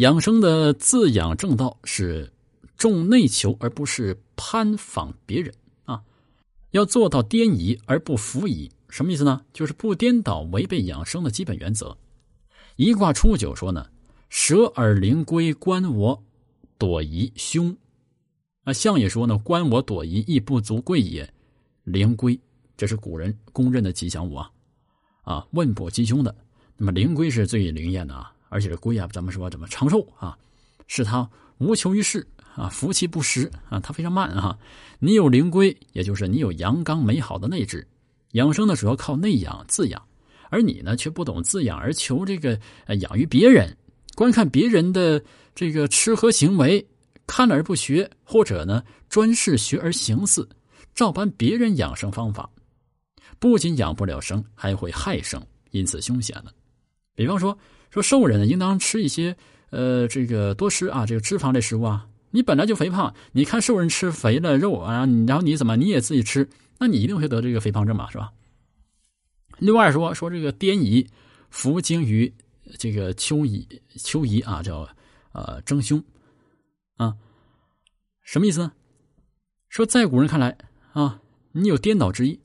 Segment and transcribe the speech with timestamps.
[0.00, 2.32] 养生的自养正道是
[2.78, 5.52] 重内求，而不是攀仿别人
[5.84, 6.02] 啊。
[6.70, 9.42] 要做到颠夷而不浮夷，什么意思呢？
[9.52, 11.94] 就是不颠倒违背养生的基本原则。
[12.76, 13.86] 一卦初九说呢
[14.30, 16.24] ：“蛇而灵龟，观我
[16.78, 17.76] 躲夷凶。”
[18.64, 21.30] 啊，相也说呢：“观我躲夷，亦不足贵也。”
[21.84, 22.40] 灵龟，
[22.74, 24.50] 这是古人公认的吉祥物啊。
[25.24, 26.34] 啊，问卜吉凶的，
[26.78, 28.32] 那么灵龟是最灵验的啊。
[28.50, 30.36] 而且这龟啊，咱们说怎么长寿啊？
[30.86, 32.26] 是它无求于世
[32.56, 34.58] 啊，福气不时啊，它非常慢啊。
[34.98, 37.86] 你有灵龟，也就是你有阳刚美好的内质。
[38.32, 40.02] 养生呢，主要靠内养自养，
[40.50, 42.58] 而你呢，却不懂自养而求这个
[42.98, 43.76] 养于别人，
[44.16, 45.22] 观看别人的
[45.54, 46.84] 这个吃喝行为，
[47.28, 50.48] 看而不学，或者呢，专事学而行似，
[50.92, 52.50] 照搬别人养生方法，
[53.38, 55.40] 不仅养不了生，还会害生，
[55.70, 56.52] 因此凶险了。
[57.14, 57.56] 比方说。
[57.90, 59.36] 说瘦人呢，应当吃一些，
[59.70, 62.06] 呃，这个多吃啊，这个脂肪类食物啊。
[62.30, 68.32] 你本来就肥胖，你看瘦人吃肥了肉啊，然后你怎么你也自己吃，那你一定会得这个肥胖症嘛，是吧？
[69.58, 71.08] 另外说说这个颠夷，
[71.50, 72.32] 服精于
[72.78, 73.66] 这个秋夷，
[73.96, 74.88] 秋夷啊，叫
[75.32, 76.02] 呃争凶
[76.96, 77.16] 啊，
[78.22, 78.72] 什么意思呢？
[79.68, 80.56] 说在古人看来
[80.92, 82.38] 啊，你有颠倒之意，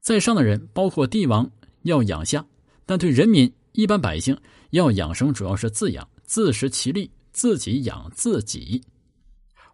[0.00, 1.50] 在上的人包括帝王
[1.82, 2.44] 要养下，
[2.84, 4.36] 但对人民一般百姓。
[4.70, 8.82] 要养生，主要是自养，自食其力，自己养自己。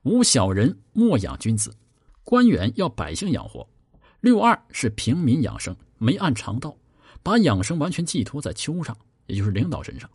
[0.03, 1.75] 无小人莫养君子，
[2.23, 3.67] 官员要百姓养活。
[4.21, 6.77] 六二是平民养生，没按常道，
[7.23, 8.95] 把养生完全寄托在丘上，
[9.27, 10.11] 也就是领导身上，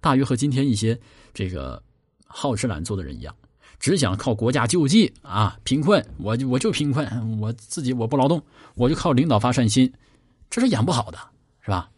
[0.00, 0.98] 大约和今天一些
[1.34, 1.82] 这个
[2.26, 3.36] 好吃懒做的人一样，
[3.78, 8.42] 只想靠国家救济啊，贫困我就我就贫困，我自己我不劳动，
[8.74, 9.92] 我就靠领导发善心，
[10.48, 11.18] 这是养不好的，
[11.60, 11.90] 是吧？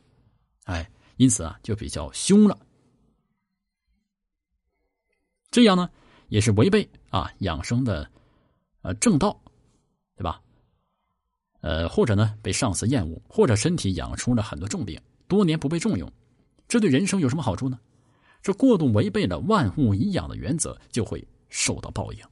[0.64, 0.90] 哎。
[1.16, 2.58] 因此啊，就比较凶了。
[5.50, 5.90] 这样呢，
[6.28, 8.10] 也是违背啊养生的
[8.82, 9.38] 呃正道，
[10.16, 10.40] 对吧？
[11.60, 16.10] 呃，或者呢被上司厌恶，或者身体养出了很多重病，多年不被重用，
[16.66, 17.78] 这对人生有什么好处呢？
[18.42, 22.24] 这过度违背了万物以养的原则，就会受到报应。